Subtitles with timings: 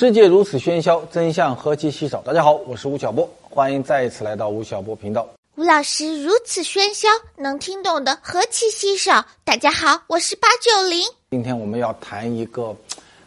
[0.00, 2.22] 世界如此喧嚣，真相何其稀少。
[2.22, 5.28] 大家好，我是吴晓波，欢迎再一次来到吴晓波频道。
[5.56, 9.22] 吴老师如此喧嚣，能听懂的何其稀少。
[9.44, 11.02] 大家好，我是八九零。
[11.32, 12.74] 今天我们要谈一个，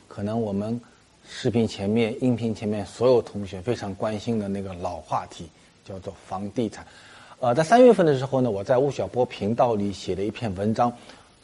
[0.07, 0.81] 可能我们
[1.30, 5.48] 视频前面、音频前面所有同学非常关心的那个老话题，
[5.88, 6.84] 叫做房地产。
[7.40, 10.91] 呃，在三月份的时候呢，我在吴晓波频道里写了一篇文章，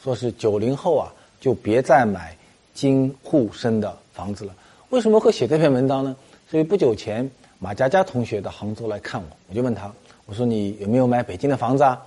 [0.03, 2.35] 说是九零后啊，就别再买
[2.73, 4.55] 京沪深的房子了。
[4.89, 6.15] 为什么会写这篇文章呢？
[6.49, 7.29] 所以不久前
[7.59, 9.91] 马佳佳同学到杭州来看我，我就问他，
[10.25, 12.01] 我说你有没有买北京的房子啊？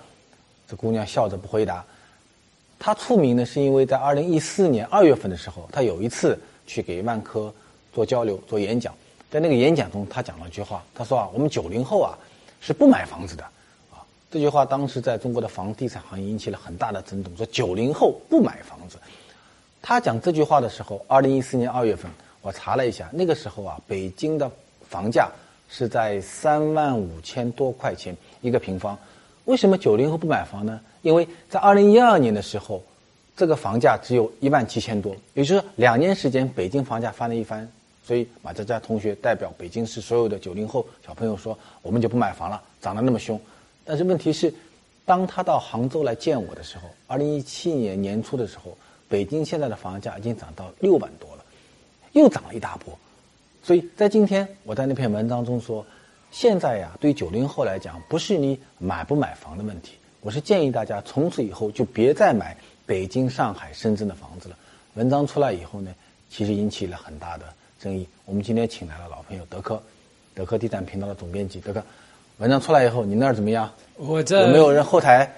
[0.67, 1.85] 这姑娘笑着不回答。
[2.81, 6.37] 她出名呢，是因为在二零一四年二月份的时候，她有一次
[6.67, 7.55] 去给万科
[7.93, 8.93] 做交流、做演讲，
[9.30, 12.19] 在那个演讲中，她讲了一句话，她说啊，我们九零后啊
[12.61, 13.45] 是不买房子的
[13.93, 14.03] 啊。
[14.29, 18.97] 这句话当时在中国的房地产行业引起了很大的震动，说九零后不买房子。
[19.80, 22.11] 他讲这句话的时候，二零一四年二月份，
[22.43, 24.51] 我查了一下，那个时候啊，北京的
[24.88, 25.30] 房价
[25.68, 28.99] 是在三万五千多块钱一个平方。
[29.46, 30.80] 为什么九零后不买房呢？
[31.02, 32.82] 因为在二零一二年的时候，
[33.37, 37.66] 这个房价只有一万七千多，也就是说两年时间北京房价翻了一番。
[38.04, 43.40] 所以马佳佳同学代表北京市所有的九零后小朋友说，我们就不买房了，涨得那么凶。
[43.84, 44.52] 但是问题是，
[45.04, 48.77] 当他到杭州来见我的时候，二零一七年年初的时候，
[49.09, 51.29] 北京现在的房价已经涨到六万多，
[52.13, 52.99] 又涨了一大波。
[53.63, 55.85] 所以在今天我在那篇文章中说，
[56.30, 64.56] 现在呀，对九零后来讲，不是你买不买房的问题，我是建议大家从此以后就别再买北京、上海、深圳的房子了。
[64.94, 65.94] 文章出来以后呢，
[66.28, 67.44] 其实引起了很大的
[67.81, 68.06] 争议。
[68.25, 69.83] 我们今天请来了老朋友德科，
[70.34, 71.83] 德科地产频道的总编辑德科。
[72.38, 73.71] 文章出来以后，你那儿怎么样？
[73.97, 75.31] 我这有没有人后台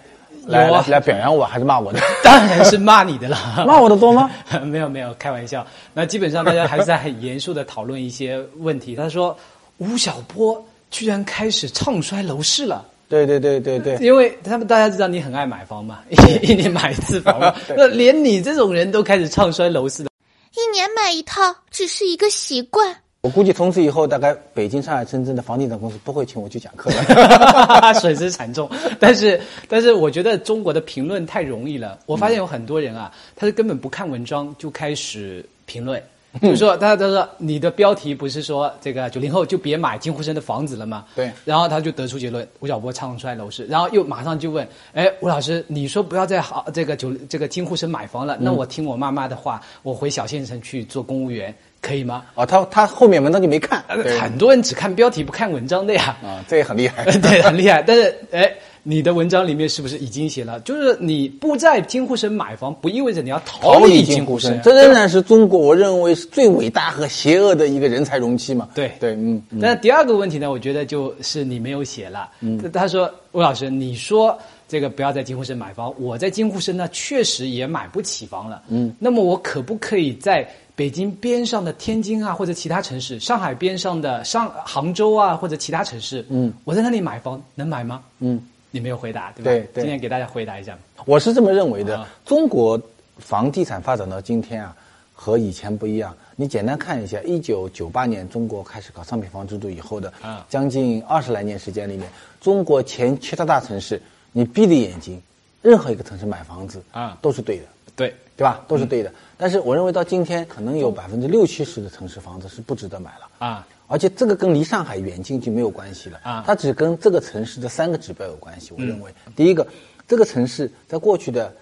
[0.46, 2.00] 来来表扬我，还是骂我的？
[2.22, 3.36] 当然是骂你的了。
[3.66, 4.30] 骂我的多吗？
[4.64, 5.66] 没有没有，开玩笑。
[5.92, 8.94] 那基本上大家还是在很严肃的讨论一些问题。
[8.94, 9.36] 他说
[9.78, 12.84] 吴晓波居然开始唱衰楼市了。
[13.08, 15.98] 对对对对对，因为他们大家知道你很爱买房嘛，
[16.42, 20.08] 一年买一次房嘛，那连你这种人都开始唱衰楼市了。
[20.56, 22.96] 一年买一套只是一个习惯。
[23.24, 28.68] 我估计从此以后，大概北京、上海、深圳的房地产公司不会请我去讲课了， 损失惨重。
[29.00, 31.98] 但是，但是我觉得中国的评论太容易了。
[32.04, 36.02] 我发现有很多人啊，他是根本不看文章就开始评论。
[36.42, 41.04] 就说他他说你的标题不是说这个九零后就别买金沪深的房子了吗？
[41.14, 41.30] 对。
[41.44, 52.24] 然后他就得出结论，吴晓波唱衰楼市，然后又马上就问，哎，吴老师，你说不要再好这个九这个金沪深买房了，那我听我妈妈的话，我回小县城去做公务员可以吗？
[52.34, 53.84] 哦，他他后面文章就没看，
[54.20, 56.16] 很多人只看标题不看文章的呀。
[56.22, 57.04] 啊，这也很厉害。
[57.18, 57.82] 对，很厉害。
[57.82, 58.52] 但是哎。
[58.86, 60.60] 你的文章里面是不是已经写了？
[60.60, 64.60] 就是你不在京沪深买房，不意味着你要逃离京沪深。
[64.62, 68.68] 这仍然是中国我认为是最伟大和邪恶的一个人才容器嘛？
[68.74, 69.42] 对对，嗯。
[69.48, 70.50] 那第二个问题呢？
[70.50, 72.28] 我觉得就是你没有写了。
[72.40, 72.60] 嗯。
[72.72, 78.62] 他说：“吴老师，你说这个不要在京沪深买房，我在京沪深呢，确实也买不起房了。
[78.68, 78.94] 嗯。
[78.98, 80.46] 那么我可不可以在
[80.76, 88.02] 北京边上的天津啊，或者其他城市，上海边上的上杭州啊，或者其他城市，嗯，我在那里买房能买吗？
[88.18, 88.38] 嗯。
[88.74, 89.68] 你没有回答，对吧？
[89.72, 90.76] 对，今天给大家回答一下。
[91.06, 92.80] 我是这么认为的：中国
[93.18, 94.74] 房地产发展到今天啊，
[95.12, 96.12] 和以前不一样。
[96.34, 104.02] 你简单看一下，一九九八年中国开始搞商品房制度以后的啊将近二十来年时间里面，中国前七大大城市，
[104.32, 105.22] 你闭着眼睛，
[105.62, 107.64] 任何一个城市买房子啊，都是对的，
[107.94, 108.60] 对对吧？
[108.66, 109.12] 都是对的。
[109.36, 113.64] 但是我认为到今天，可能有百分之六七十的城市房子是不值得买了啊。
[113.86, 118.72] 而且这个跟离上海远近就没有关系了啊，它只跟这个城市的三个指标有关系。
[118.76, 119.66] 我认为，第一个，
[120.08, 121.52] 这个城市在过去的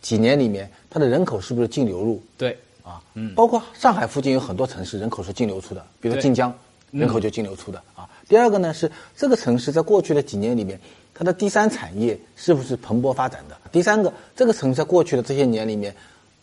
[0.00, 2.22] 几年里面，它的人口是不是净流入？
[2.38, 6.52] 对，啊，嗯，包括上海附近有很多城市人口是净流出的，比如晋江，
[6.90, 8.08] 人口就净流出的啊。
[8.26, 10.80] 第二个呢是这个城市在过去的几年里面，
[11.12, 13.56] 它的第三产业是不是蓬勃发展的？
[13.70, 15.94] 第三个，这个城市在过去的这些年里面，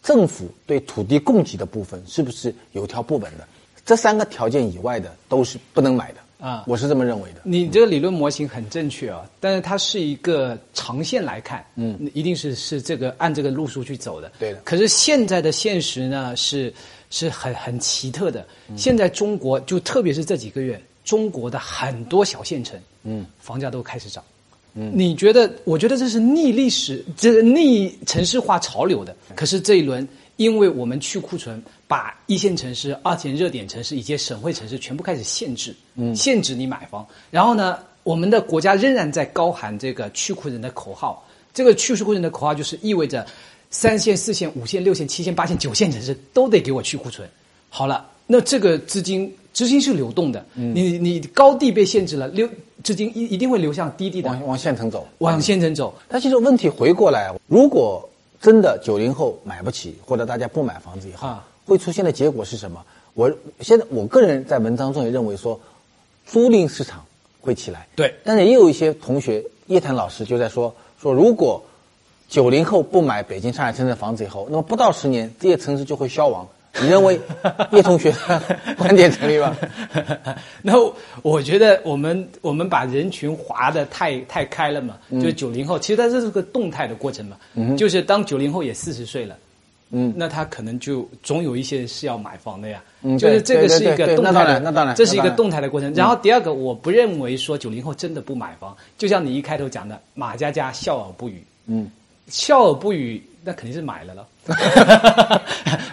[0.03, 3.47] 政府对土地供给的部分是不是有条不紊的？
[3.87, 7.39] 这三个条件以外的都是不能买的啊，我是这么认为的。
[7.45, 14.29] 你这个理论模型很正确啊，但是它是一个长线来看，嗯，一定是是这个按这个路数去走的。
[14.37, 14.59] 对的。
[14.65, 16.71] 可是现在的现实呢，是
[17.09, 18.45] 是很很奇特的。
[18.75, 24.21] 现在中国就特别是这几个月，中国的很多小县城，嗯，房价都开始涨。
[24.73, 25.49] 嗯，你觉得？
[25.63, 29.15] 我觉得这是逆历史，这个逆城市化潮流的。
[29.33, 30.05] 可是这一轮。
[30.37, 37.05] 因为我们去库存，把一线城市、二线热点城市以及省会城市全部开始限制，嗯，限制你买房。
[37.29, 41.23] 然后呢，我们的国家仍然在高喊这个去库存的口号。
[41.53, 43.25] 这个去库存的口号就是意味着，
[43.71, 47.27] 三线、四线、五线、六线、七线、八线、九线城市都得给我去库存。
[47.69, 52.47] 好了，那这个资金资金是流动的，嗯你你高地被限制了，流
[52.83, 55.07] 资金一一定会流向低地的，往往县城走。
[55.17, 55.93] 往县城走。
[56.07, 58.07] 但其实问题回过来，如果
[58.41, 62.83] 真的九零后买不起，或者大家不买房子以后，啊会出现的结果是什么？
[63.13, 63.31] 我
[63.61, 65.59] 现在我个人在文章中也认为说，
[66.25, 67.03] 租赁市场
[67.41, 67.87] 会起来。
[67.95, 71.63] 对但是也有一些同学，叶檀老师就在说说，如果
[72.29, 76.47] 九零后不买北京、上海、深圳房子以后，那么不到十年，这些城市就会消亡。
[76.81, 77.19] 你认为
[77.71, 78.41] 叶同学的
[78.77, 79.55] 观点成立吗？
[80.61, 87.37] 那我我觉得我们我们把人群划的太太开了嘛，嗯就是九零后，其实它这是个动态的过程嘛，
[87.77, 89.35] 就是当九零后也四十岁了。
[89.89, 95.93] 嗯那他可能就总有一些人是要买房的呀，嗯就是这个是一个动态的，那当然那当然这是一个动态的过程。
[95.93, 101.89] 然后第二个，我不认为说九零后真的不买房，就像你一开头讲的，马佳佳笑而不语，嗯，
[102.27, 104.27] 笑而不语，那肯定是买了了，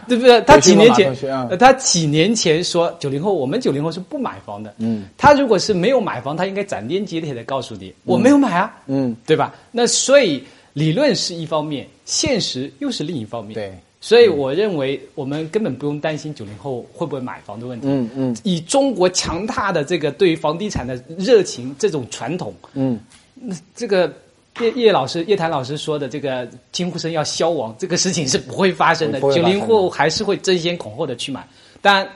[0.09, 0.41] 对不对？
[0.43, 1.15] 他几年前
[1.59, 4.75] 他几年前说九零后，我们九零后是不买房的。
[4.79, 8.75] 嗯，他如果是没有买房，他应该斩钉截铁的告诉你，我没有买啊。
[8.87, 9.55] 嗯，对吧？
[9.71, 10.43] 那所以
[10.73, 13.55] 理论是一方面，现实又是另一方面。
[13.55, 17.87] 对，所以我认为我们根本不用担心九零后会不会买房的问题。
[17.89, 22.99] 嗯嗯以中国强大的这个对于房地产的热情这种传统，嗯，
[23.35, 24.13] 那这个
[24.61, 29.21] 叶叶老师、叶檀老师说的这个金沪生要消亡，这个事情是不会发生的。
[29.21, 31.47] 九零后还是会争先恐后的去买，
[31.83, 32.09] 当然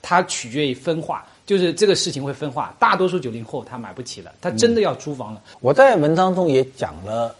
[0.00, 2.74] 它取决于分化，就是这个事情会分化。
[2.78, 5.42] 大多数九零后他买不起了，他真的要租房了。
[5.60, 7.34] 我在文章中也讲了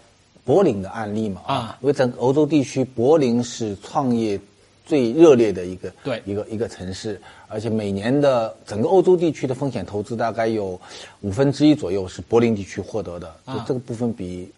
[0.44, 4.38] 柏林的案例嘛，啊因为整个欧洲地区，柏林是创业
[4.84, 6.22] 最热烈的一个对。
[6.24, 10.78] 一个一个城市，而且每年的整个欧洲地区的风险投资大概有
[11.22, 14.50] 五分之一左右是柏林地区获得的，就啊这个部分比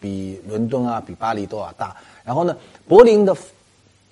[0.00, 1.96] 比伦敦啊、比巴黎都要大。
[2.24, 3.36] 然后呢，柏林的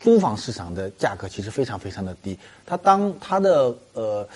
[0.00, 4.28] 租房市场的价格其实非常非常的低，他当他的呃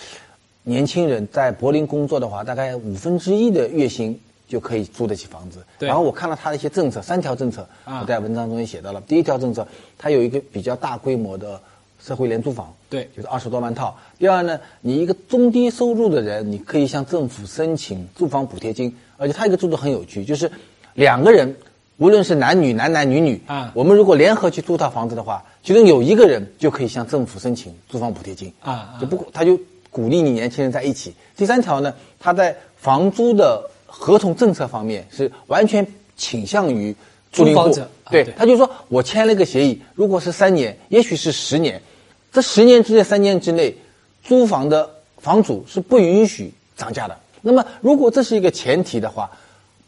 [0.63, 4.19] 年轻人在柏林工作的话，大概五分之一的月薪
[4.51, 5.65] 就可以租得起房子。
[5.79, 9.01] 然后我看了他的一些政策，三条政策，啊我在文章中也写到了。
[9.03, 9.67] 第一条政策，
[9.97, 11.61] 它有一个比较大规模的
[12.05, 13.97] 社会廉租房，对就是二十多万套。
[14.19, 20.51] 第二呢，你一个中低收入的人，你可以向政府申请住房补贴金，而且他一个制度很有趣，就是
[20.95, 21.57] 两个人。
[21.99, 29.61] 无论是男女、男男女女啊我们如果联合去租套房子的话，其中有一个人就可以向政府申请住房补贴金啊啊就不他就
[29.91, 31.15] 鼓励你年轻人在一起。
[31.37, 36.95] 第三条呢，他在房租的合同政策方面是完全倾向于
[37.33, 37.73] 租赁户
[38.11, 41.81] 对对，他就说我签了一个协议，如果是三年，也许是十年，
[42.33, 43.77] 这十年之内、三年之内，
[44.23, 44.89] 租房的
[45.19, 47.17] 房主是不允许涨价的。
[47.41, 49.31] 那么，如果这是一个前提的话，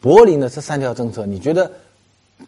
[0.00, 1.70] 柏林的这三条政策，你觉得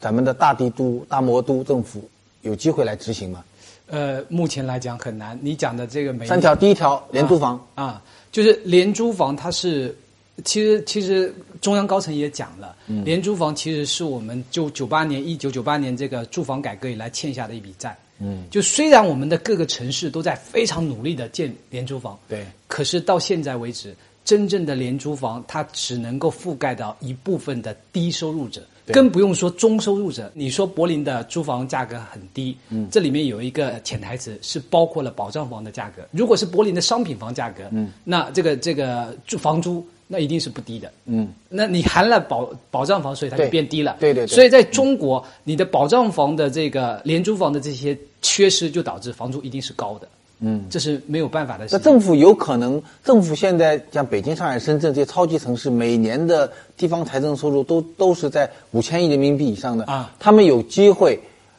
[0.00, 2.08] 咱们的大帝都、大魔都政府
[2.42, 3.44] 有机会来执行吗？
[3.88, 5.38] 呃，目前来讲很难。
[5.42, 8.02] 你讲的这个每三条，第一条廉租房，啊，
[8.32, 9.94] 就是廉租房，它是
[10.42, 17.96] 其实其实中央高层也讲了，嗯廉租房其实是我们就九八年一九九八年这个住房改革以来欠下的一笔债。
[18.18, 23.94] 嗯，就虽然我们的各个城市都在非常努力的建廉租房，对，可是到现在为止，
[24.24, 28.62] 真正的廉租房它只能够覆盖到一部分的低收入者。
[28.92, 30.30] 更不用说中收入者。
[30.34, 36.06] 你说柏林的租房价格很低，嗯，这里面有一个潜台词是包括了保障房的价格。
[36.10, 43.96] 如果是柏林的商品房价格，嗯，那这个这个住房租那一定是不低的，嗯，那你含了保保障房，所以它就变低了。
[43.98, 50.06] 对对对所以在中国，你的保障房的这个廉租房的这些缺失，就导致房租一定是高的。
[50.38, 51.78] 嗯，这是没有办法的事情。
[51.78, 61.18] 那政府有可能，政府现在像北京、上海、深圳这些超级城市，每年的地方财政收入都都是在五千亿人民币以上的啊他们有机会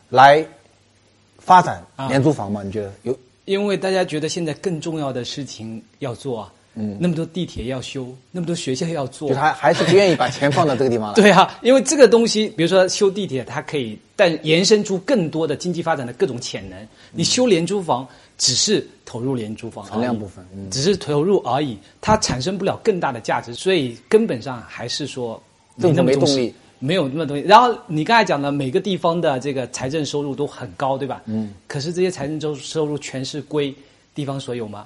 [0.10, 0.46] 来
[1.40, 2.64] 发展啊廉租房吗？
[2.64, 3.18] 你觉得有？
[3.46, 11.14] 因为大家觉得现在更重要的事情要做啊，嗯，那么多地铁要修，那么多学校要做就他，还还是不愿意把钱放到这个地方来？
[11.20, 16.78] 对啊，因为这个东西，比如说修地铁，它可以但延伸出更多的经济发展的各种潜能。
[17.12, 25.42] 你修廉租房，只是投入廉租房存量部分嗯只是投入而已，它产生不了更大的价值，所以根本上还是说
[25.80, 26.56] 政府那么重视没动力。
[26.78, 27.44] 没有那么东西。
[27.44, 31.22] 然后你刚才讲的每个地方的这个财政收入都很高，对吧？
[31.26, 31.54] 嗯。
[31.68, 33.74] 可是这些财政收收入全是归
[34.14, 34.86] 地方所有吗？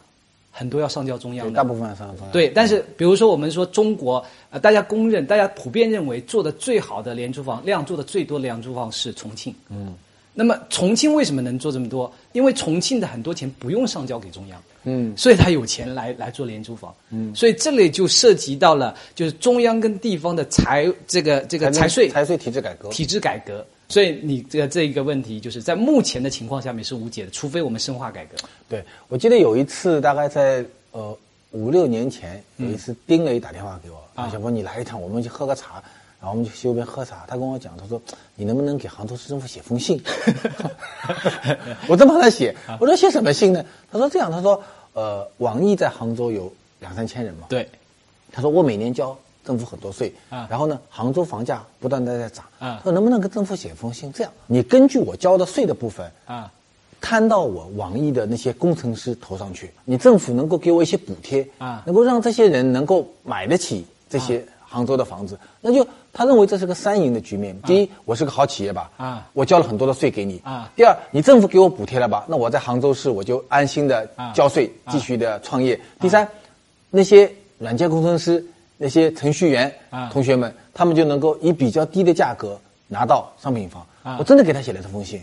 [0.51, 1.53] 很多要上交中央，的。
[1.53, 9.53] 大部分上上对，但是比如说我们说中国，呃，大家公认，大家普遍认为做的最好的廉租房量做的最多的廉租房是重庆。
[9.69, 9.95] 嗯。
[10.33, 12.09] 那么重庆为什么能做这么多？
[12.31, 14.61] 因为重庆的很多钱不用上交给中央。
[14.83, 16.93] 嗯，所以他有钱来来做廉租房。
[17.09, 17.35] 嗯。
[17.35, 22.89] 所以这里就涉及到了，就是中央跟地方的财这个这个财税财税体制改革。
[22.89, 23.65] 体制改革。
[23.89, 28.37] 所以你这这一个问题，就是在目前的情况下面是无解的，除非我们深化改革。
[28.69, 31.17] 对，我记得有一次，大概在呃
[31.51, 35.81] 五六年前，有一次丁磊打电话给我，啊，小波你来一趟，我们去喝个茶，
[36.21, 37.25] 然后我们去西湖边喝茶。
[37.27, 37.99] 他跟我讲，他说
[38.35, 39.99] 你能不能给杭州市政府写封信？
[41.89, 43.65] 我正帮他写， 我说写什么信呢？
[43.91, 44.61] 他说这样，他说
[44.93, 47.67] 呃，网易在杭州有两三千人嘛，对，
[48.31, 50.47] 他说我每年交政府很多税，啊。
[50.49, 52.79] 然后呢，杭州房价不断的在涨，啊。
[52.83, 54.11] 说能不能跟政府写封信？
[54.13, 56.51] 这样，你根据我交的税的部分啊，
[57.01, 61.83] 摊到我网易的那些工程师头上去，你政府能够给我一些补贴啊。
[61.85, 67.59] 能够让这些人能够买得起这些杭州的房子，那就他认为这是个三赢的局面。
[67.61, 69.27] 第一，我是个好企业吧，啊。
[69.33, 70.69] 我交了很多的税给你啊。
[70.75, 74.31] 第二，你政府给我补贴了吧，那我在杭州市我就安心的啊。
[74.33, 75.79] 交税，继续的创业。
[75.99, 76.27] 第三，
[76.89, 78.43] 那些软件工程师、
[78.81, 82.57] 那些程序员啊同学们，他们就能够以比较低的价格
[82.87, 83.85] 拿到商品房。
[84.01, 85.21] 啊我真的给他写了这封信。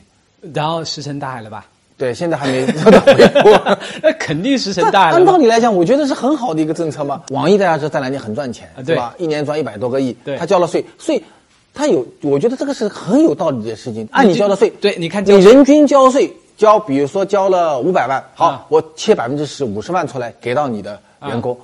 [0.54, 1.66] 然后石沉大海了吧？
[1.96, 3.76] 对，现在还没 收到回复。
[4.02, 5.12] 那肯定石沉大海。
[5.12, 7.22] 按道理来讲，我觉得是很好的一个政策嘛。
[7.30, 9.14] 网易大家知道在南京很赚钱，啊对吧？
[9.16, 11.20] 一年赚一百多个亿，对他交了税，税
[11.72, 14.06] 他有，我觉得这个是很有道理的事情。
[14.12, 21.58] 按你交的税，对你看你人均交税交，比如说交了五百万，好，啊我切百分之十，五十万出来给到你的员工。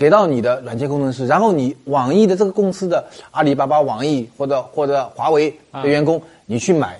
[0.00, 6.98] 给到你的软件工程师，然后你网易的这个公司的阿里巴巴、网易或者或者华为的员工，你去买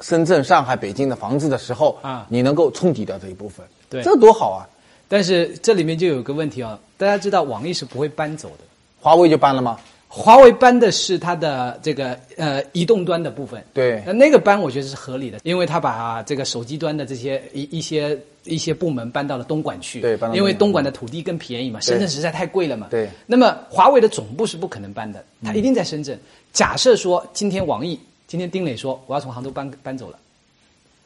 [0.00, 2.26] 深圳、上海、北京的房子的时候，啊。
[2.28, 4.02] 你能够冲抵掉这一部分，对。
[4.02, 4.68] 这多好啊！
[5.08, 8.64] 但是这里面就有个问题啊，大家知道网易是不会搬走的，
[9.00, 9.78] 华为就搬了吗？
[10.14, 13.64] 华为搬的是它的这个呃移动端的部分。
[13.72, 20.02] 对那那个搬我觉得是合理的，因为它把这个手机端的这些一一些一些部门搬到了东莞去。
[20.02, 22.88] 对搬到因为东莞的土地更便宜嘛，深圳实在太贵了嘛。
[22.90, 26.18] 对那么华为的总部是不可能搬的，它一定在深圳。
[26.52, 30.18] 假设说今天网易，今天丁磊说我要从杭州搬搬走了，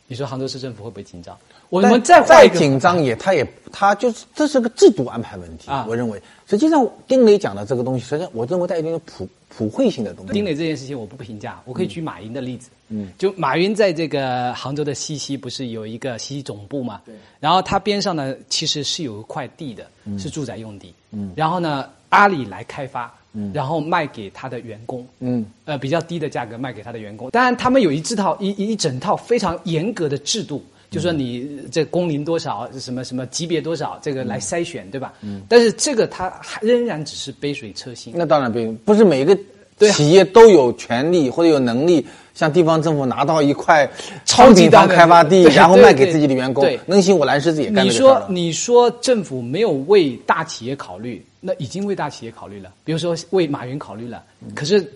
[0.06, 1.36] 你说杭州市政府会不会紧张？
[1.68, 10.32] 我们再再紧张也，他也他就是这是个制度安排问题啊我认为，实际上丁磊讲的这个东西，实际上我认为带一定普普惠性的东西。
[10.32, 12.70] 丁磊这件事情我不评价，我可以举马云的例子。
[12.88, 17.00] 嗯，就马云在这个杭州的西溪不是有一个西溪总部嘛？
[17.04, 17.12] 对。
[17.40, 20.94] 然后他边上呢其实是有一块地的，是住宅用地。
[21.10, 21.32] 嗯。
[21.34, 25.06] 然后呢，阿里来开发，嗯，然后卖给他的员工。
[25.20, 25.44] 嗯。
[25.66, 27.30] 呃，比较低的价格卖给他的员工。
[27.30, 30.64] 当然，他们有一这套一一一整套非常严格的制度。
[30.88, 35.12] 就说你这工龄多少，什么什么级别多少，这个来筛选，对吧？
[35.20, 35.42] 嗯。
[35.48, 38.12] 但是这个它还仍然只是杯水车薪。
[38.16, 39.36] 那当然不不是每一个
[39.78, 43.88] 对啊企业都有权利或者有能力向地方政府拿到一块
[44.24, 46.78] 超级大开发地，然后卖给自己的员工对。
[46.86, 47.90] 能行我蓝狮子也干你。
[47.90, 54.22] 说你说政府没有为大企业考虑，那已经为大企业考虑了，比如说为马云考虑了。
[54.54, 54.86] 可是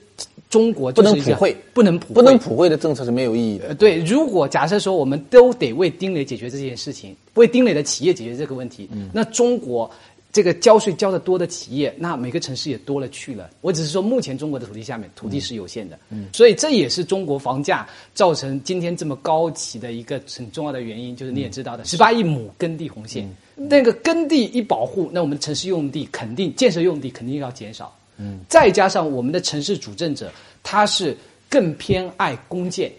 [0.51, 3.69] 中国不能普惠，不能普惠，不能普惠的政策是没有意义的。
[3.69, 9.91] 呃对，如果假设说我们都得为丁磊解决这件事情，为丁磊的企业解决这个问题，那中国
[10.33, 13.51] 这个交税交的多的企业，那每个城市也多了去了。
[13.61, 27.93] 我只是说，目前中国的土地下面土地是有限的，嗯所以这也是中国房价造成今天这么高企的一个很重要的原因，就是你也知道的，十八亿亩耕地红线，那个耕地一保护，那我们城市用地肯定建设用地肯定要减少。
[28.17, 30.31] 嗯，再加上我们的城市主政者，
[30.63, 31.17] 他是
[31.49, 32.93] 更偏爱公建，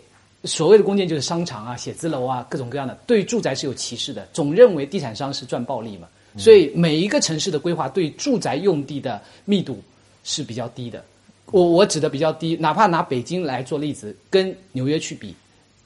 [0.43, 6.09] 所谓的公建就是商场啊、写字楼啊，各种各样的，对住宅是有歧视的，总认为地产商是赚暴利嘛。
[6.37, 9.81] 所以每一个城市的规划对住宅用地的密度
[10.23, 11.03] 是比较低的。
[11.47, 15.35] 我我指的比较低，哪怕拿北京来做例子，跟纽约去比，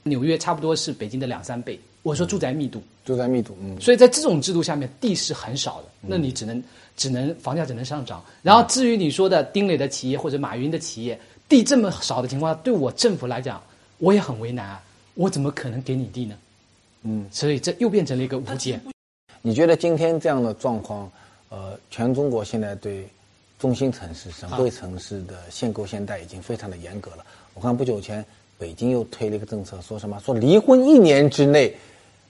[0.04, 1.80] 纽约差不多是北京的两三倍。
[2.04, 6.64] 我说住宅密度，住宅密度，嗯，所以在这种制度下面，地是很少的，那你只能
[6.96, 8.24] 只能房价只能上涨。
[8.44, 13.60] 然后至于你说的丁磊的企业或者马云的企业，地这么少的情况下，对我政府来讲，
[13.98, 14.84] 我也很为难啊，
[15.16, 16.36] 我怎么可能给你地呢？
[17.02, 18.80] 嗯，所以这又变成了一个无解。
[19.46, 21.08] 你觉得今天这样的状况，
[21.50, 23.08] 呃，全中国现在对
[23.60, 27.18] 中心城市、省会城市的限购限贷已经非常的严格了。
[27.54, 28.26] 我看不久前
[28.58, 31.72] 北京又推了一个政策，说什么说离婚一年之内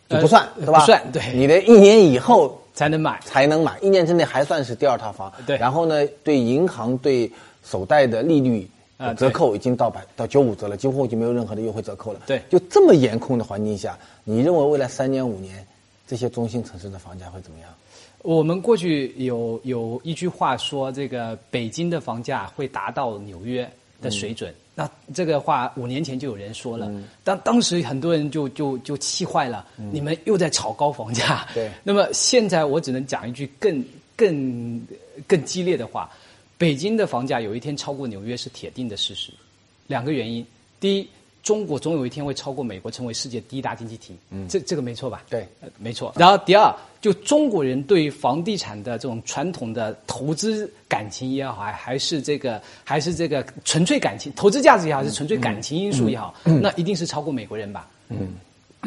[0.09, 0.79] 就不算，呃对吧？
[0.81, 3.17] 不算对你得一年以后才能买。
[3.23, 5.31] 才能买，一年之内还算是第二套房。
[5.47, 7.31] 对然后呢，对银行对
[7.63, 12.19] 首贷的利率啊折扣已经到百到九五折了，几乎已经没有任何的优惠折扣了。
[12.27, 15.65] 对就这么严控的环境下，你认为未来三年五年
[16.07, 17.69] 这些中心城市的房价会怎么样？
[18.21, 23.69] 我们过去有有一句话说，这个北京的房价会达到纽约
[24.01, 24.53] 的水准。
[24.77, 26.91] 那这个话五年前就有人说了，
[27.23, 31.47] 但当时很多人就就就气坏了，你们又在炒高房价。
[31.53, 33.81] 对 那么现在我只能讲一句更
[34.15, 34.81] 更
[35.27, 36.09] 更激烈的话：
[36.57, 39.31] 北京的房价有一天超过纽约是铁定的事实。
[39.87, 40.45] 两个原因，
[40.79, 41.07] 第一，
[41.45, 44.17] 中国总有一天会超过美国，成为世界第一大经济体。
[44.31, 45.23] 嗯，这这个没错吧？
[45.29, 46.11] 对呃，没错。
[46.17, 57.87] 然后第二，就中国人对于房地产的这种传统的投资感情也好，还还是这个还是这个纯粹感情投资价值也好，还是纯粹感情因素也好，那一定是超过美国人吧？
[58.09, 58.33] 嗯，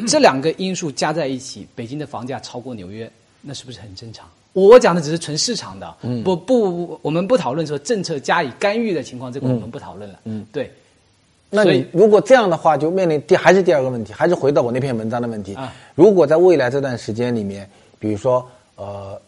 [0.05, 3.09] 这两个因素加在一起，北京的房价超过纽约，
[3.41, 4.29] 那是不是很正常？
[4.51, 10.19] 我讲的只是纯市场的，不不，我们不讨论说政策加以干预的情况，这个我们不讨论了。
[10.25, 10.69] 嗯，对。
[11.49, 15.55] 那你如果这样的话，就面临第还是第二个问题，还是回到我那篇文章的问题。
[15.55, 15.73] 啊。
[15.95, 19.19] 如果在未来这段时间里面，比如说呃，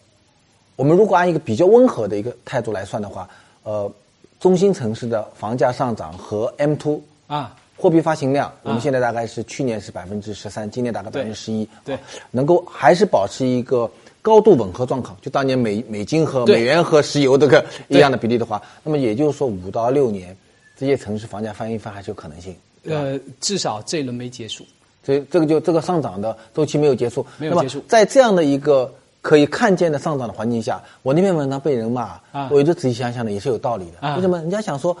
[0.76, 3.28] 我们如果按一个比较温和的一个态度来算的话，
[3.64, 3.90] 呃，
[4.38, 11.94] 中心城市的房价上涨和 M two 啊，货币发行量，我们现在大概是去年是百分之十三，今年大概百分之十一，对。
[11.96, 12.00] 啊
[12.30, 13.90] 能够还是保持一个
[14.22, 20.36] 高度吻合状况，就当年美美金和美元和石油这个一样的比例的话，那么也就是说五到六年，
[20.82, 22.56] 这些城市房价翻一番还是有可能性。
[22.86, 24.66] 呃，至少这一轮没结束。
[25.04, 34.04] 所以这个就这个上涨的周期没有结束，没有结束在这样的一个可以看见的上涨的环境下，我那篇文章被人骂，啊我有时仔细想想呢，也是有道理的。
[34.04, 34.38] 啊为什么？
[34.38, 34.96] 人家想说，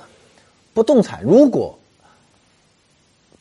[0.72, 1.76] 不动产如果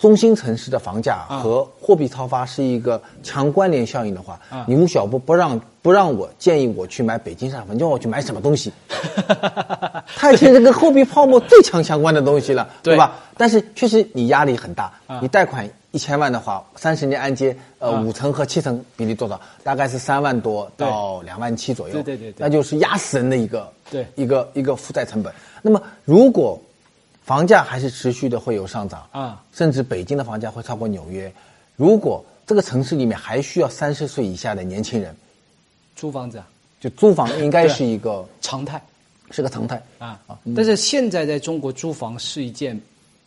[0.01, 8.73] 中心城市的房价啊和货币超发是一个强关联效应的话，啊你吴晓波不让不让我建议我去买北京上房，你叫我去买什么东西？
[10.17, 13.13] 它已经是跟货币泡沫最强相关的东西了，对对吧？
[13.37, 19.39] 但是确实你压力很大，啊你贷款一千万的话，三十年按揭，呃，啊五成和七成比例多少？
[19.63, 21.93] 大概是三万多到两万七左右。
[21.93, 25.31] 对对对对那就是压死人的一个对一个一个负债成本。
[25.61, 26.59] 那么如果
[27.31, 31.31] 房价还是持续的会有上涨啊，甚至北京的房价会超过纽约，
[31.77, 35.15] 如果这个城市里面还需要三十岁以下的年轻人，
[35.95, 36.49] 租房子啊，
[36.81, 38.81] 就租房应该是一个常态
[39.29, 40.37] 是个常态啊啊。
[40.53, 42.77] 但是现在在中国租房是一件。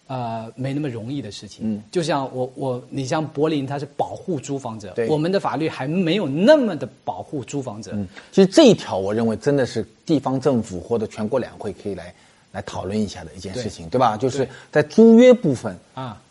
[0.07, 1.65] 呃，没那么容易的事情。
[1.65, 7.93] 嗯，就像我我你像柏林，它是保护租房者，对我们的法律还没有那么的保护租房者。
[7.95, 12.15] 嗯，其实这一条，我认为真的是地方政府或者全国两会可以来
[12.55, 14.17] 来讨论一下的一件事情，对吧？
[14.17, 16.23] 就是在租约部分啊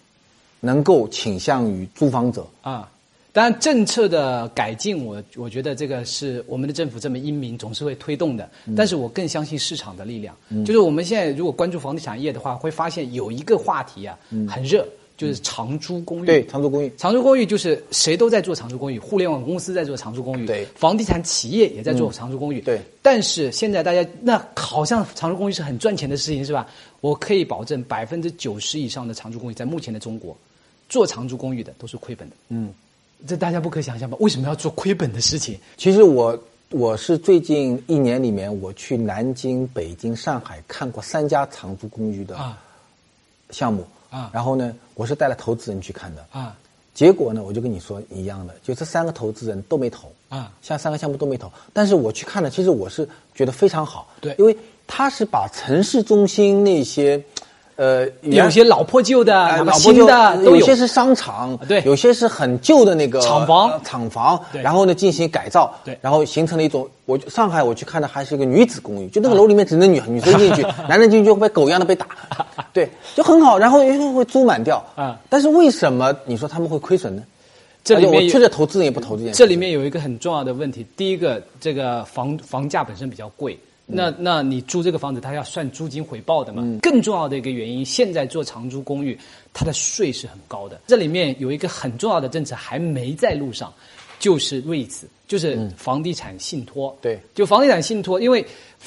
[0.61, 2.47] 能够倾向于租房者。
[2.61, 2.89] 啊，
[3.33, 8.49] 当然政策的改进，我我觉得这个是我们的政府这么英明，总是会推动的。
[8.65, 10.33] 嗯但是我更相信市场的力量。
[10.65, 16.25] 就是我们现在如果关注房地产业的话，会发现有一个话题啊很热，就是长租公寓。
[16.25, 26.67] 嗯对，长租公寓，长租公寓就是谁都在做长租公寓，互联网公司在做长租公寓，对房地产企业也在做长租公寓，对但是现在大家那好像长租公寓是很赚钱的事情，是吧？
[27.01, 30.35] 我可以保证百分之九十以上的长租公寓在目前的中国，
[30.89, 32.35] 做长租公寓的都是亏本的。
[32.49, 32.73] 嗯，
[33.27, 34.17] 这大家不可想象吧？
[34.19, 35.57] 为什么要做亏本的事情？
[35.77, 36.37] 其实我
[36.69, 42.57] 我是最近一年里面，我去南京、北京、上海看过三家长租公寓的啊
[43.51, 44.29] 项目啊。
[44.31, 46.25] 然后呢，我是带了投资人去看的。
[46.31, 46.55] 啊。
[46.93, 50.11] 结果呢，我就跟你说一样的，就这三个投资人都没投。
[50.29, 50.51] 啊。
[50.61, 51.51] 像三个项目都没投。
[51.73, 54.35] 但是我去看了，其实我是觉得非常好，对。
[54.37, 57.23] 因为他是把城市中心那些，
[57.75, 59.33] 呃，有些老破旧的，
[59.63, 60.57] 老破旧新的都有。
[60.57, 72.07] 有些是商场，对有些是很旧的那个厂房呃厂房，对然后呢进行改造，对然后形成了一种，我上海我去看的还是一个女子公寓，就那个楼里面只能女女生进去， 男人进去就会被狗一样的被打，
[72.71, 77.23] 对，就很好，然后又会租满掉，啊但是为什么你说他们会亏损呢？
[77.83, 83.57] 这里我确实投资人也不投这件事，这里面有一个很重要的问题，第一个，这个房房价本身比较贵。
[83.85, 86.63] 那那你租这个房子，它要算租金回报的嘛？
[86.81, 89.17] 更重要的一个原因，现在做长租公寓，
[89.53, 90.79] 它的税是很高的。
[90.87, 93.73] 这里面有一个很重要的政策还没在路上，
[94.19, 96.95] 就是 REITs，就是房地产信托。
[97.01, 98.45] 对就房地产信托，因为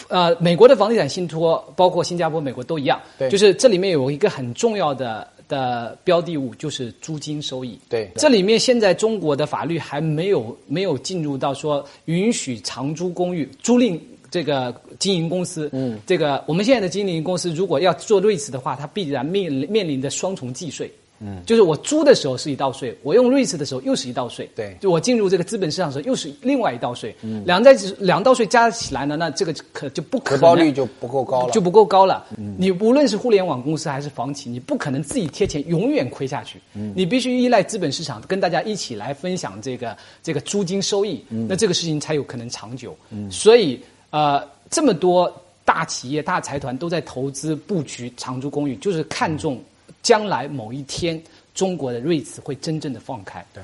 [0.09, 7.78] 呃，美国的房地产信托，包括新加坡、美国都一样，对就是这里面有一个很重要的的标的物，就是租金收益。
[7.88, 13.98] 对这里面现在中国的法律还没有没有进入到说允许长租公寓租赁
[14.37, 20.92] 这个经营公司，嗯，这个我们现在的经营公司如果要做 REITs 的话，它必然面临面临着双重计税。
[21.18, 24.46] 嗯，就是我租的时候是一道税，我用 REITs 的时候又是一道税。
[24.55, 27.16] 对就我进入这个资本市场的时候又是另外一道税。
[27.22, 32.27] 嗯，两在两道税加起来呢，那这个可就不可能回报率就不够高了，就不够高了。
[32.59, 36.61] 你无论是互联网公司还是房企，你不可能自己贴钱，永远亏下去。
[36.75, 42.94] 嗯你必须依赖资本市场，跟大家一起来分享这个这个租金收益，嗯那这个事情才有可能长久。
[43.11, 45.32] 嗯所以呃，这么多
[45.64, 49.60] 大企业、大财团都在投资布局长租公寓，就是看中
[50.02, 51.20] 将来某一天
[51.54, 53.44] 中国的 REITs 会真正的放开。
[53.52, 53.62] 对，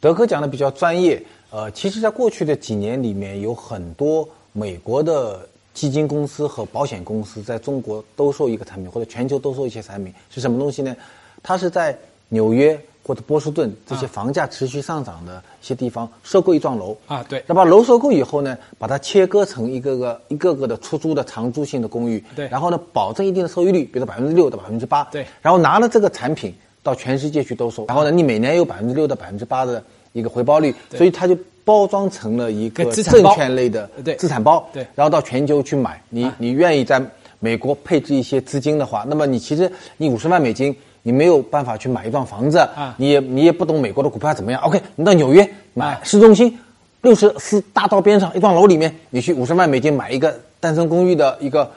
[0.00, 1.22] 德哥讲的比较专业。
[1.50, 10.96] 呃，其实，在过去的几年里面，有很多美国的基金公司和保险公司在中国兜售一个产品，或者全球兜售一些产品，是什么东西呢？
[11.44, 11.96] 它是在
[12.28, 17.44] 纽约或者波士顿这些房价持续上涨的一些地方收购一幢楼啊对。
[17.46, 22.48] 那把楼收购以后呢，把它切割成一个个一个个的出租的长租性的公寓，对。
[22.48, 25.26] 然后呢，保证一定的收益率，比如说百分之六到百分之八，对。
[25.42, 30.96] 然后拿了这个产品到全世界去兜售，然后呢，你每年有百分之六到百分之八的一个回报率，对。
[30.96, 34.86] 所以它就包装成了一个证券类的对资产包，对。
[34.94, 36.34] 然后到全球去买，你啊。
[36.38, 37.02] 你愿意在
[37.40, 42.96] 美国配置一些资金的话，那么你其实你五十万美金，你没有办法去买一幢房子，啊。
[42.98, 46.00] 你也你也不懂美国的股票怎么样，OK，你到纽约买啊。
[46.02, 46.58] 市中心
[47.02, 51.70] 六十四大道边上一幢楼里面，你去五十万美金买一个单身公寓的一个、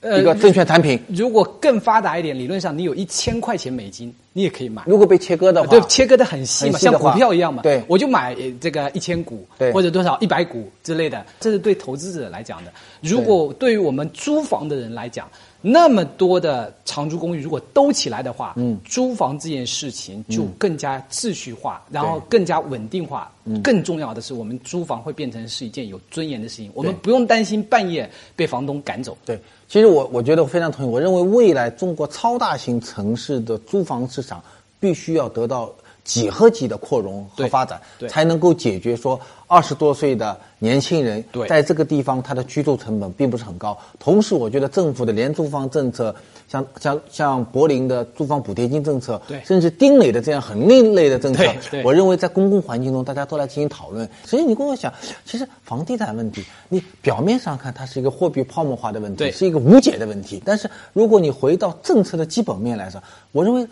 [0.00, 4.80] 呃一个证券产品，如果更发达一点，理论上你有一千块钱美金，你也可以买。
[4.86, 7.62] 如果被切割的话，对，切割的很细嘛，像股票一样嘛。
[7.64, 7.82] 对。
[7.88, 9.72] 我就买呃这个一千股，对。
[9.72, 12.72] 或者多少一百股之类的，这是对投资者来讲的。
[13.00, 15.28] 如果对于我们租房的人来讲，
[15.60, 23.30] 那么多的长租公寓如果都起来的话，嗯，租房这件事情就更加秩序化，然后更加稳定化。
[23.62, 29.16] 更重要的是，我们租房会变成是一件有尊严的事情，我们不用担心半夜被房东赶走。
[29.24, 30.88] 对，其实我我觉得我非常同意。
[30.88, 34.42] 我认为未来中国超大型城市的租房市场
[34.78, 35.72] 必须要得到
[36.08, 43.78] 几何级的扩容和发展，才能够解决说二十多岁的年轻人在这个地方他的居住成本并不是很高。
[43.98, 46.16] 同时，我觉得政府的廉租房政策，
[46.48, 51.44] 像像像柏林的住房补贴金政策，甚至丁磊的这样很另类的政策
[51.84, 54.08] 我认为在公共环境中大家都来进行讨论。
[54.24, 54.90] 所以你跟我讲，
[55.26, 60.42] 其实房地产问题，你表面上看它是一个货币泡沫化的问题，是一个无解的问题。
[60.42, 62.98] 但是如果你回到政策的基本面来说，
[63.32, 63.68] 我认为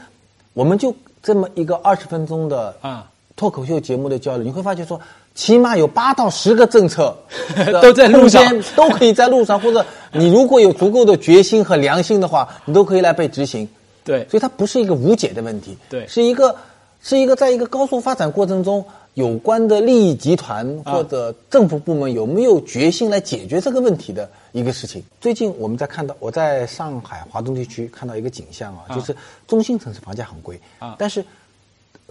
[0.53, 0.94] 我们就
[1.27, 3.11] 这么一个二十分钟的啊。
[3.35, 4.99] 脱口秀节目的交流，你会发现说，
[5.35, 7.15] 起码有八到十个政策
[7.83, 8.43] 都在路上。
[8.75, 13.69] 都可以在路上，或者你如果有足够的决心和良心的话，你都可以来被执行。
[14.03, 14.27] 对。
[14.31, 16.07] 所以它不是一个无解的问题，对。
[16.07, 16.57] 是一个
[17.03, 18.83] 是一个在一个高速发展过程中，
[19.17, 20.93] 有关的利益集团啊。
[20.93, 25.03] 或者政府部门有没有决心来解决这个问题的一个事情。
[25.21, 28.95] 最近我们在看到，我在上海华东地区看到一个景象啊，啊。
[28.95, 30.97] 就是中心城市房价很贵啊。
[30.99, 31.25] 但是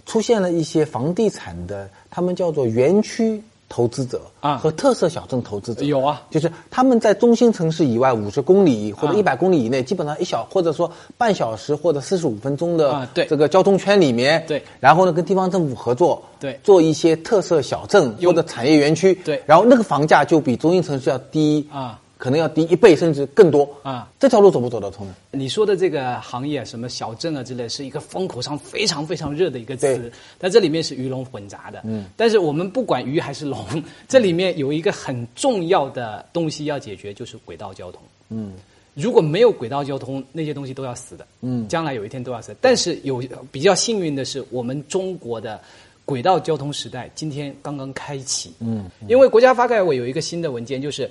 [0.04, 4.56] 出现了一些房地产的，他们叫做园区投资者啊。
[4.56, 5.84] 和特色小镇投资者。
[5.84, 6.22] 有啊。
[6.30, 9.16] 就是他们在中心城市以外五十公里或者啊。
[9.16, 14.62] 一百公里以内，基本上一小或者说半小时或者四十五分钟的这个交通圈里面，对。
[14.80, 16.58] 然后呢跟地方政府合作，对。
[16.62, 19.42] 做一些特色小镇或者产业园区，对。
[19.46, 22.00] 然后那个房价就比中心城市要低啊。
[22.18, 24.10] 可能要低一倍甚至更多啊！
[24.18, 25.14] 这条路走不走得通呢？
[25.32, 31.82] 你说的这个行业，什么小镇啊之类，是一个风口上非常非常热的一个词，在这里面是鱼龙混杂的。
[31.84, 33.64] 嗯，但是我们不管鱼还是龙，
[34.08, 38.00] 这里面有一个很重要的东西要解决，就是轨道交通。
[38.30, 38.52] 嗯，
[38.94, 41.26] 如果没有轨道交通，那些东西都要死的。
[41.42, 42.56] 嗯，将来有一天都要死。
[42.60, 45.60] 但是有比较幸运的是，我们中国的。
[46.06, 51.10] 轨道交通时代今天刚刚开启，嗯，因为国家发改委有一个新的文件，就是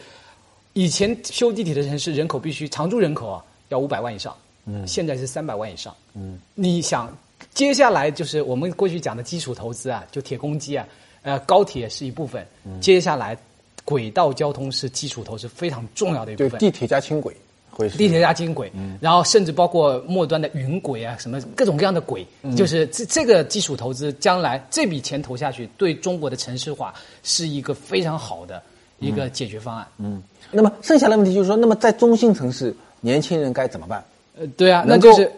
[0.75, 4.35] 以前修地铁的城市人口必须常住人口啊要五百万以上，
[4.65, 7.17] 嗯，现在是三百万以上，嗯，你想
[7.53, 10.85] 接下来就是我们过去讲的基础投资啊，就铁公鸡啊，
[11.21, 12.79] 呃，高铁是一部分，嗯。
[12.81, 13.37] 接下来
[13.85, 17.33] 轨道交通是基础投资非常重要的一部分，就地铁加轻轨
[17.71, 17.97] 会是。
[17.97, 18.97] 地铁加轻轨，嗯。
[18.99, 28.61] 然后甚至包括末端的云轨啊，什么各种各样的轨，就是这这个基础投资，将来这笔钱投下去，对中国的城市化是一个非常好的
[29.07, 29.87] 一个解决方案。
[29.97, 34.03] 嗯，那么剩下的问题就是说，那么在中心城市，年轻人该怎么办？
[34.37, 35.31] 呃，对啊，那能够就是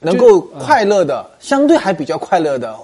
[0.00, 2.76] 能够快乐的，相对还比较快乐的，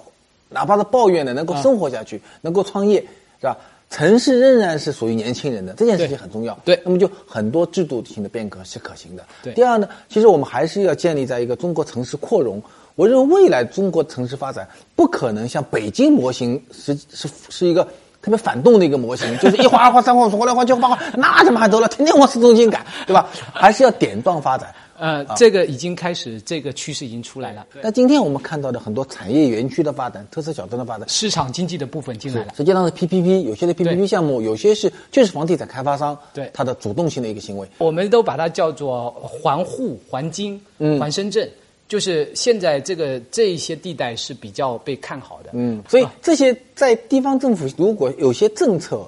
[0.49, 3.01] 哪怕是抱怨的，能够生活下去，能够创业，
[3.40, 3.57] 是吧？
[3.90, 6.59] 城市仍然是属于年轻人的，这件事情很重要。
[6.64, 9.23] 对那么就很多制度性的变革是可行的。
[9.42, 12.62] 对第二呢，其实我们还是要建立在一个中国城市扩容。
[12.95, 14.66] 我认为未来中国城市发展
[14.97, 17.87] 不可能像北京模型是是是一个
[18.23, 21.89] 特别反动的一个模型，就是一环二环三环五环六环七环八环，那怎么还得了？
[21.89, 23.29] 天天往市中心赶，对吧？
[23.53, 24.73] 还是要点状发展。
[24.97, 32.55] 呃，这个已经开始，这个趋势已经出来了，那今天我们看到的很多产业园区的发展、特色小镇的发展，市场经济的部分进来了。
[32.57, 37.67] 实际上是 PPP，有些的 PPP 项目，有些是就是房地产开发商对它的主动性的一个行为。
[37.79, 40.61] 我们都把它叫做环沪、环京、
[41.01, 41.51] 环深圳，
[41.92, 45.50] 就是现在这个这一些地带是比较被看好的。
[45.52, 49.07] 嗯，所以这些在地方政府如果有些政策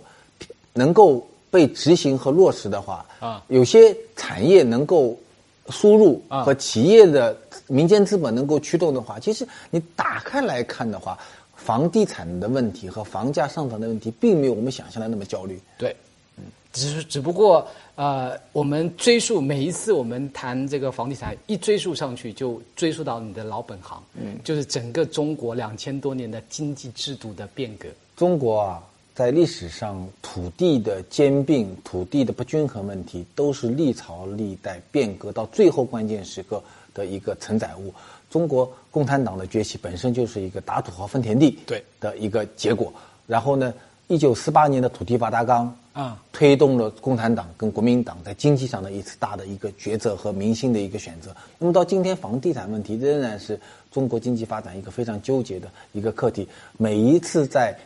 [0.74, 5.18] 能够被执行和落实的话，啊有些产业能够
[5.70, 7.34] 输入啊和企业的
[7.68, 11.18] 民间资本能够驱动的话，其实你打开来看的话，
[11.56, 15.58] 房地产的问题和房价上涨的问题，并没有我们想象的那么焦虑。
[15.78, 15.96] 对，
[16.74, 27.88] 只只不过呃，我们追溯每一次我们谈这个房地产，一追溯上去就追溯到你的老本行，嗯，就是整个中国两千多年的经济制度的变革。
[28.16, 28.82] 中国啊，
[29.14, 36.60] 在历史上土地的兼并、土地的不均衡问题，都是历朝历代变革到最后关键时刻
[36.92, 37.94] 的一个承载物。
[38.28, 42.92] 中国共产党的崛起本身就是一个打土豪分田地对的一个结果。
[43.28, 43.72] 然后呢，
[44.08, 51.34] 一九四八年的土地法大纲啊，推动了共产党跟国民党在经济上的一次大的一个抉择和民心的一个选择。
[51.58, 53.58] 那么到今天，房地产问题仍然是
[53.90, 56.48] 中国经济发展一个非常纠结的一个课题。
[56.76, 57.76] 每一次在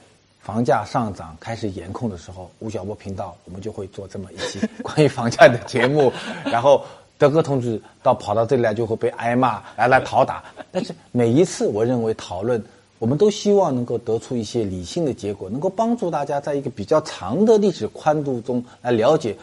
[0.40, 6.12] 房价上涨开始严控的时候，吴晓波频道我们就会做这么一期关于房价的节目，
[6.44, 6.84] 然后。
[7.20, 10.40] 德哥同志到跑到这里来就会被挨骂，来来讨打。
[10.70, 12.62] 但是每一次，我认为讨论，
[12.98, 19.36] 我们都希望能够得出一些理性的结果，能够帮助大家在一个比较长的历史宽度中来了解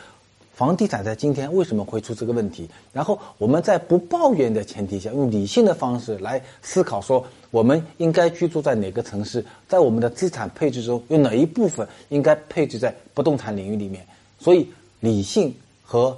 [0.54, 2.70] 房地产在今天为什么会出这个问题。
[2.94, 14.06] 然后我们在不抱怨的前提下，用理性的方式来思考，说我们应该居住在哪个城市，在我们的资产配置中有哪一部分应该配置在不动产领域里面。
[14.40, 14.68] 所以，
[15.00, 16.18] 理性和。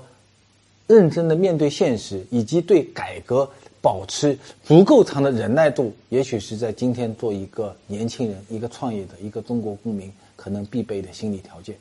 [0.90, 3.50] 认真的面对现实，以及对改革
[3.82, 11.76] 保持足够长的忍耐度，也许是在今天做一个年轻人、一个创业的一个中国公民可能必备的心理条件。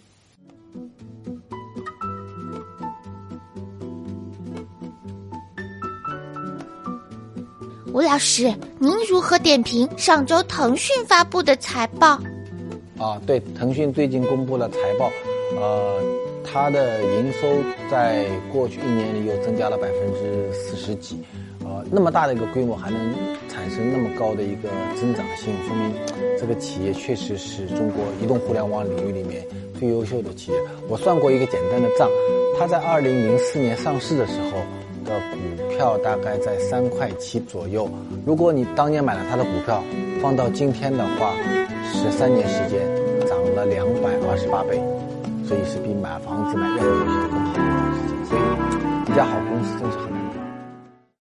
[7.93, 12.21] 吴老师，您如何点评上周腾讯发布的财报？
[12.99, 15.11] 啊，对，腾讯最近公布了财报，
[15.59, 16.03] 呃。
[16.49, 17.49] 它的营收
[17.91, 21.46] 在过去一年里又增加了百分之四十几，呃，
[21.91, 22.99] 那么大的一个规模还能
[23.49, 24.69] 产生那么高的一个
[25.01, 25.93] 增长性，说明
[26.39, 29.47] 这个企业确实是中国移动互联网领域里面
[29.79, 30.59] 最优秀的企业。
[30.89, 32.11] 我算过一个简单的账，
[32.59, 34.59] 它在二零零四年上市的时候
[35.05, 37.89] 的股票大概在三块七左右，
[38.27, 39.83] 如果你当年买了它的股票，
[40.21, 41.35] 放到今天的话，
[41.93, 42.81] 十三年时间
[43.27, 44.81] 涨了两百二十八倍。
[45.47, 48.41] 所以是比买房子、买任何东西都更好的一段时间，所以
[49.07, 50.16] 比较好。